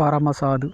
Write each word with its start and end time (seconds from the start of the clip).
பரமசாது 0.00 0.68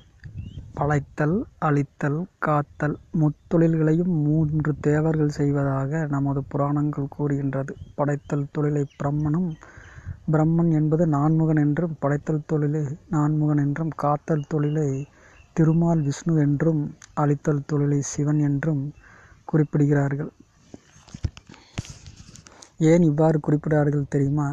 பழைத்தல் 0.77 1.37
அழித்தல் 1.59 2.19
காத்தல் 2.39 2.97
முத்தொழில்களையும் 3.21 4.15
மூன்று 4.25 4.73
தேவர்கள் 4.81 5.37
செய்வதாக 5.37 6.01
நமது 6.07 6.41
புராணங்கள் 6.45 7.15
கூறுகின்றது. 7.17 7.73
படைத்தல் 7.95 8.51
தொழிலை 8.53 8.83
பிரம்மனும் 8.97 9.49
பிரம்மன் 10.33 10.71
என்பது 10.71 11.05
நான்முகன் 11.07 11.61
என்றும் 11.65 11.95
படைத்தல் 11.99 12.47
தொழிலை 12.47 12.83
நான்முகன் 13.11 13.63
என்றும் 13.65 13.93
காத்தல் 13.97 14.49
தொழிலை 14.49 14.89
திருமால் 15.57 16.03
விஷ்ணு 16.03 16.35
என்றும் 16.37 16.83
அழித்தல் 17.15 17.67
தொழிலை 17.67 18.01
சிவன் 18.13 18.41
என்றும் 18.49 18.83
குறிப்பிடுகிறார்கள். 19.49 20.31
ஏன் 22.83 23.05
இவ்வாறு 23.11 23.39
குறிப்பிடுகிறார்கள் 23.41 24.13
தெரியுமா? 24.15 24.49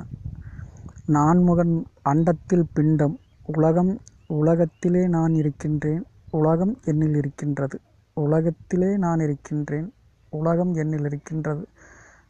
நான்முகன் 1.07 1.75
அண்டத்தில் 2.03 2.67
பிண்டம் 2.73 3.15
உலகம் 3.53 3.93
உலகத்திலே 4.37 5.01
நான் 5.15 5.33
இருக்கின்றேன் 5.41 6.03
உலகம் 6.39 6.73
என்னில் 6.85 7.17
இருக்கின்றது 7.21 7.77
உலகத்திலே 8.17 8.89
நான் 9.03 9.21
இருக்கின்றேன் 9.25 9.87
உலகம் 10.33 10.73
என்னில் 10.75 11.05
இருக்கின்றது. 11.09 11.63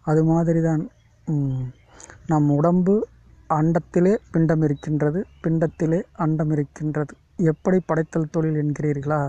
அது 0.08 0.22
மாதிரி 0.30 0.62
தான் 0.62 0.84
நம் 2.32 2.50
உடம்பு 2.58 2.96
அண்டத்திலே 3.50 4.14
பிண்டம் 4.34 4.64
இருக்கின்றது 4.68 5.20
பிண்டத்திலே 5.44 6.00
அண்டம் 6.24 6.52
இருக்கின்றது. 6.56 7.14
எப்படி 7.52 7.78
படைத்தல் 7.86 8.32
தொழில் 8.32 8.60
என்கிறீர்களா? 8.64 9.22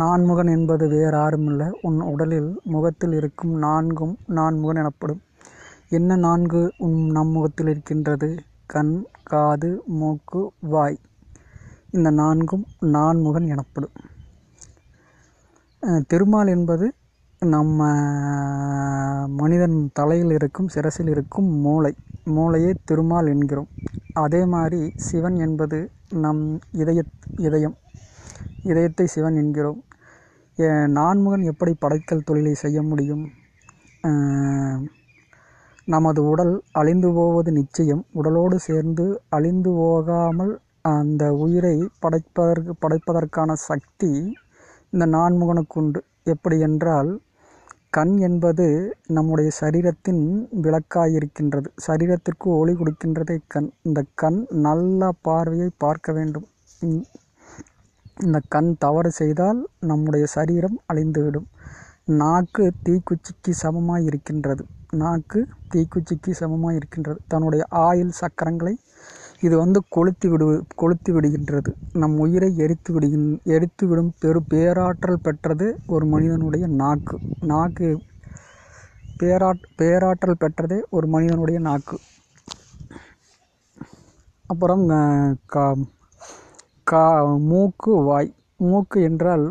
நான்முகன் 0.00 0.50
என்பது 0.56 0.84
வேறாருமல்ல 0.94 1.64
உன் 1.82 2.00
உடலில் 2.12 2.50
முகத்தில் 2.74 3.14
இருக்கும் 3.20 3.54
நான்கும் 3.66 4.14
நான்முகன் 4.38 4.80
எனப்படும். 4.82 5.22
என்ன 5.98 6.16
நான்கு 6.26 6.62
நம் 7.16 7.34
முகத்தில் 7.36 7.70
இருக்கின்றது? 7.74 8.30
கண் 8.74 8.94
காது 9.30 9.70
மூக்கு 9.98 10.42
வாய். 10.74 10.98
இந்த 11.92 12.10
நான்கும் 12.20 12.64
நான்முகன் 12.94 13.46
எனப்படும். 13.54 13.94
திருமால் 16.10 16.50
என்பது 16.54 16.86
நம்ம 17.42 17.80
மனிதன் 19.40 19.76
தலையில் 19.92 20.32
இருக்கும் 20.38 20.70
சிரசில் 20.74 21.10
இருக்கும் 21.14 21.48
மூளை 21.64 21.92
மூளையே 22.26 22.72
திருமால் 22.88 23.30
என்கிறோம். 23.34 23.70
அதே 24.16 24.42
மாதிரி 24.54 24.80
சிவன் 25.08 25.36
என்பது 25.46 25.78
நம் 26.24 26.42
இதய 26.82 27.00
இதயம் 27.48 27.76
இதயத்தை 28.64 29.06
சிவன் 29.14 29.38
என்கிறோம். 29.42 29.80
நான்முகன் 30.98 31.44
எப்படி 31.52 31.72
படைத்தல் 31.84 32.26
தொழிலை 32.28 32.54
செய்ய 32.64 32.78
முடியும்? 32.82 33.24
நமது 35.88 36.20
உடல் 36.30 36.54
அழிந்து 36.72 37.08
போவது 37.12 37.50
நிச்சயம். 37.52 38.00
உடலோடு 38.12 38.56
சேர்ந்து 38.58 39.04
அழிந்து 39.28 39.70
போகாமல் 39.80 40.52
அந்த 40.88 41.22
உயிரை 41.44 41.76
படைப்பதற்கு 42.02 42.72
படைப்பதற்கான 42.82 43.52
சக்தி 43.68 44.10
இந்த 44.92 45.04
நான்முகனுக்கு 45.16 45.78
உண்டு. 45.80 46.00
எப்படி 46.32 46.56
என்றால் 46.68 47.10
கண் 47.96 48.14
என்பது 48.28 48.66
நம்முடைய 49.16 49.50
சரீரத்தின் 49.60 50.22
விளக்காயிருக்கின்றது. 50.64 51.68
சரீரத்திற்கு 51.86 52.46
ஒளி 52.60 52.72
கொடுக்கின்றதே 52.72 53.36
கண். 53.54 53.70
இந்த 53.82 54.00
கண் 54.22 54.40
நல்ல 54.66 55.10
பார்வையை 55.28 55.68
பார்க்க 55.84 56.12
வேண்டும். 56.12 56.46
இந்த 58.24 58.38
கண் 58.54 58.70
தவறு 58.84 59.10
செய்தால் 59.10 59.60
நம்முடைய 59.90 60.24
சரீரம் 60.36 60.78
அழிந்துவிடும். 60.92 61.48
நாக்கு 62.20 62.64
தீக்குச்சிக்கு 62.86 63.52
சமமாக 63.62 64.06
இருக்கின்றது. 64.08 64.62
நாக்கு 65.02 65.40
தீக்குச்சிக்கு 65.72 66.30
சமமாக 66.40 66.78
இருக்கின்றது. 66.78 67.18
தன்னுடைய 67.32 67.62
ஆயுள் 67.86 68.18
சக்கரங்களை 68.20 68.74
இது 69.40 69.54
வந்து 69.58 69.78
கொளுத்தி 69.88 70.26
விடு 70.28 70.46
கொளுத்தி 70.74 71.10
விடுகின்றது. 71.12 71.70
நம் 71.92 72.16
உயிரை 72.18 72.50
எரித்து 72.56 72.90
விடுகின் 72.92 73.28
எரித்து 73.54 73.84
விடும் 73.86 74.12
பெரு 74.18 74.40
பேராற்றல் 74.52 75.22
பெற்றது 75.22 75.66
ஒரு 75.86 76.06
மனிதனுடைய 76.06 76.66
நாக்கு. 76.82 77.16
நாக்கு 77.44 77.88
பேராற் 79.20 79.66
பேராற்றல் 79.76 80.40
பெற்றதே 80.40 80.78
ஒரு 80.90 81.06
மனிதனுடைய 81.06 81.58
நாக்கு. 81.68 81.96
அப்புறம் 84.50 84.82
கா 85.46 85.64
கா 86.86 87.04
மூக்கு 87.48 87.92
வாய். 88.08 88.30
மூக்கு 88.60 88.98
என்றால் 89.08 89.44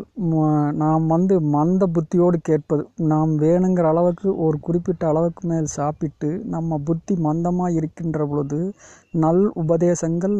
நாம் 0.82 1.04
வந்து 1.06 1.34
மந்த 1.54 1.82
புத்தியோடு 1.96 2.38
கேட்பது. 2.48 2.82
நாம் 3.12 3.32
வேணுங்கிற 3.42 3.86
அளவுக்கு 3.92 4.28
ஒரு 4.44 4.56
குறிப்பிட்ட 4.66 5.02
அளவுக்கு 5.08 5.42
மேல் 5.50 5.68
சாப்பிட்டு 5.78 6.30
நம்ம 6.54 6.78
புத்தி 6.88 7.14
மந்தமாக 7.26 7.76
இருக்கின்ற 7.78 8.26
பொழுது 8.32 8.60
நல் 9.24 9.44
உபதேசங்கள் 9.62 10.36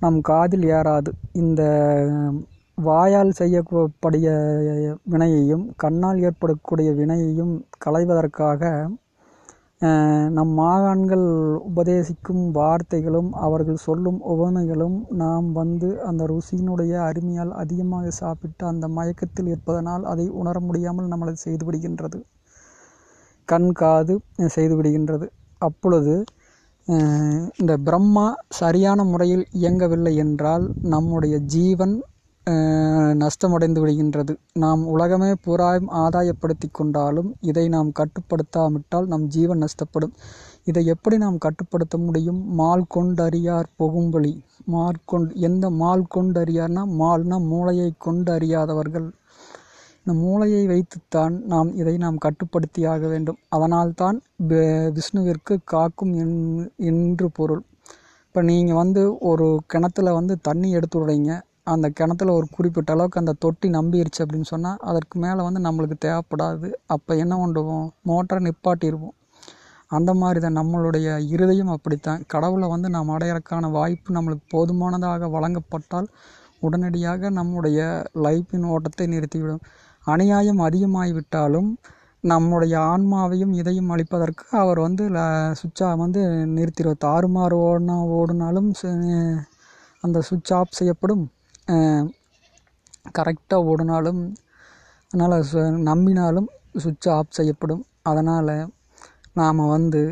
நம் 0.00 0.18
காதில் 0.30 0.66
ஏறாது. 0.78 1.10
இந்த 1.42 1.62
வாயால் 2.78 3.32
செய்யக்கூடிய 3.40 4.28
வினையையும் 5.12 5.64
கண்ணால் 5.82 6.20
ஏற்படக்கூடிய 6.28 6.90
வினையையும் 7.00 7.54
களைவதற்காக 7.84 8.62
நம் 10.30 10.50
மாகாண்கள் 10.52 11.24
உபதேசிக்கும் 11.60 12.42
வார்த்தைகளும் 12.54 13.30
அவர்கள் 13.40 13.80
சொல்லும் 13.84 14.20
உவமைகளும் 14.24 14.98
நாம் 15.12 15.48
வந்து 15.52 15.88
அந்த 16.02 16.26
ருசியினுடைய 16.26 16.92
அருமையால் 17.02 17.52
அதிகமாக 17.52 18.12
சாப்பிட்டு 18.12 18.64
அந்த 18.66 18.88
மயக்கத்தில் 18.88 19.46
இருப்பதனால் 19.46 20.04
அதை 20.04 20.26
உணர 20.32 20.60
முடியாமல் 20.60 21.10
நம்மளை 21.12 21.34
செய்துவிடுகின்றது 21.44 22.20
கண் 23.48 23.70
காது 23.72 24.16
செய்துவிடுகின்றது 24.56 25.26
அப்பொழுது 25.62 26.14
இந்த 27.56 27.72
பிரம்மா 27.78 28.26
சரியான 28.52 29.04
முறையில் 29.04 29.44
இயங்கவில்லை 29.52 30.14
என்றால் 30.16 30.64
நம்முடைய 30.86 31.34
ஜீவன் 31.48 31.96
நஷ்டமடைந்து 33.20 33.80
விடுகின்றது. 33.82 34.32
நாம் 34.52 34.86
உலகமே 34.86 35.32
பூராயும் 35.44 35.90
ஆதாயப்படுத்தி 35.96 36.68
கொண்டாலும் 36.72 37.34
இதை 37.40 37.68
நாம் 37.68 37.92
கட்டுப்படுத்தாவிட்டால் 37.98 39.06
நம் 39.06 39.26
ஜீவன் 39.26 39.62
நஷ்டப்படும். 39.62 40.14
இதை 40.64 40.82
எப்படி 40.86 41.16
நாம் 41.16 41.38
கட்டுப்படுத்த 41.38 41.96
முடியும்? 41.98 42.40
மால் 42.54 42.84
கொண்டறியார் 42.94 43.68
புகும்வழி 43.78 44.32
மாற்கொண்டு 44.64 45.32
எந்த 45.40 45.70
மால் 45.82 46.04
கொண்டறியார்னா 46.14 46.82
மால்னா 47.00 47.38
மூளையைக் 47.52 47.98
கொண்டு 47.98 48.32
அறியாதவர்கள். 48.32 49.08
இந்த 49.98 50.12
மூளையை 50.20 50.62
வைத்துத்தான் 50.66 51.42
நாம் 51.44 51.74
இதை 51.74 51.96
நாம் 51.96 52.18
கட்டுப்படுத்தியாக 52.24 53.08
வேண்டும். 53.08 53.38
அதனால்தான் 53.48 54.16
விஷ்ணுவிற்கு 54.98 55.56
காக்கும் 55.64 56.14
என்று 56.90 57.30
பொருள். 57.30 57.62
இப்போ 58.26 58.42
நீங்கள் 58.42 58.74
வந்து 58.74 59.02
ஒரு 59.30 59.46
கிணத்துல 59.66 60.12
வந்து 60.12 60.36
தண்ணி 60.40 60.70
எடுத்து 60.70 60.98
விடுறீங்க. 60.98 61.32
அந்த 61.66 61.86
கிணத்துல 61.98 62.32
ஒரு 62.38 62.46
குறிப்பிட்ட 62.56 62.90
அளவுக்கு 62.94 63.20
அந்த 63.22 63.34
தொட்டி 63.44 63.68
நம்பிருச்சு 63.76 64.20
அப்படின்னு 64.22 64.48
சொன்னால் 64.52 64.80
அதற்கு 64.90 65.16
மேலே 65.24 65.40
வந்து 65.46 65.60
நம்மளுக்கு 65.66 65.96
தேவைப்படாது. 66.06 66.68
அப்போ 66.94 67.12
என்ன 67.24 67.34
பண்ணுவோம்? 67.42 67.86
மோட்டரை 68.10 68.40
நிப்பாட்டிடுவோம் 68.46 69.16
அந்த 69.96 70.10
மாதிரி 70.20 70.40
தான் 70.40 70.58
நம்மளுடைய 70.60 71.06
இருதயம் 71.34 71.72
அப்படித்தான். 71.76 72.20
கடவுளை 72.32 72.66
வந்து 72.74 72.88
நாம் 72.94 73.10
அடையறக்கான 73.16 73.70
வாய்ப்பு 73.70 74.10
நம்மளுக்கு 74.16 74.46
போதுமானதாக 74.54 75.28
வழங்கப்பட்டால் 75.34 76.08
உடனடியாக 76.66 77.30
நம்முடைய 77.38 77.78
லைஃப்பின் 78.26 78.66
ஓட்டத்தை 78.74 79.06
நிறுத்திவிடும். 79.14 79.62
அநியாயம் 80.04 80.62
அதிகமாகிவிட்டாலும் 80.68 81.70
நம்முடைய 82.24 82.74
ஆன்மாவையும் 82.92 83.52
இதையும் 83.60 83.90
அழிப்பதற்கு 83.94 84.44
அவர் 84.62 84.80
வந்து 84.86 85.04
சுவிட்சா 85.60 85.88
வந்து 86.04 86.20
நிறுத்திடுவார். 86.56 87.02
தாறுமாறு 87.06 87.56
ஓடினா 87.68 87.96
ஓடுனாலும் 88.18 88.70
அந்த 90.04 90.18
சுவிட்ச் 90.28 90.52
ஆஃப் 90.58 90.76
செய்யப்படும். 90.80 91.24
கரெக்டாக 93.18 93.68
ஓடுனாலும் 93.70 94.22
அதனால் 95.10 95.36
நம்பினாலும் 95.90 96.48
சுவிட்ச் 96.76 97.08
ஆஃப் 97.08 97.30
செய்யப்படும். 97.30 97.82
அதனால் 98.02 98.54
நாம் 99.32 99.66
வந்து 99.66 100.02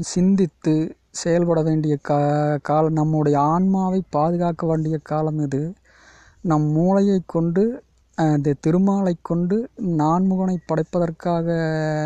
சிந்தித்து 0.00 0.74
செயல்பட 1.10 1.62
வேண்டிய 1.62 1.96
கா 2.02 2.18
காலம் 2.62 2.92
நம்முடைய 2.92 3.40
ஆன்மாவை 3.52 4.02
பாதுகாக்க 4.10 4.66
வேண்டிய 4.66 4.98
காலம் 5.02 5.38
இது. 5.38 5.62
நம் 6.42 6.68
மூளையைக் 6.76 7.26
கொண்டு 7.26 7.64
இந்த 8.18 8.54
திருமாலை 8.60 9.16
கொண்டு 9.22 9.56
நான்முகனை 10.00 10.56
படைப்பதற்காக 10.66 11.46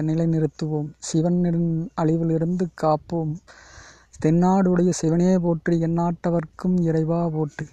நிலைநிறுத்துவோம். 0.09 0.89
சிவனின் 0.99 1.65
அழிவிலிருந்து 2.03 2.67
காப்போம். 2.83 3.33
தென்னாடுடைய 4.25 4.91
சிவனே 5.01 5.39
போற்றி 5.39 5.81
எந்நாட்டவர்க்கும் 5.81 6.77
இறைவா 6.89 7.29
போற்றி. 7.29 7.67